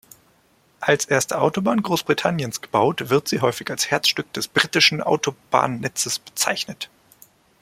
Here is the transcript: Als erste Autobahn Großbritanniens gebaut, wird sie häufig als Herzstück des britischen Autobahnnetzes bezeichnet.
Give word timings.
Als 0.79 1.05
erste 1.05 1.39
Autobahn 1.39 1.83
Großbritanniens 1.83 2.61
gebaut, 2.61 3.11
wird 3.11 3.27
sie 3.27 3.39
häufig 3.41 3.69
als 3.69 3.91
Herzstück 3.91 4.33
des 4.33 4.47
britischen 4.47 4.99
Autobahnnetzes 4.99 6.17
bezeichnet. 6.17 6.89